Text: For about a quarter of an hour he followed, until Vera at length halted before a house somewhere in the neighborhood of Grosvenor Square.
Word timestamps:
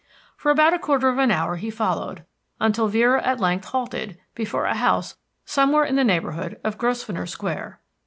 For 0.35 0.49
about 0.49 0.73
a 0.73 0.79
quarter 0.79 1.09
of 1.09 1.19
an 1.19 1.29
hour 1.29 1.57
he 1.57 1.69
followed, 1.69 2.25
until 2.59 2.87
Vera 2.87 3.21
at 3.23 3.39
length 3.39 3.65
halted 3.65 4.17
before 4.33 4.65
a 4.65 4.73
house 4.73 5.15
somewhere 5.45 5.83
in 5.85 5.95
the 5.95 6.03
neighborhood 6.03 6.59
of 6.63 6.79
Grosvenor 6.79 7.27
Square. 7.27 7.79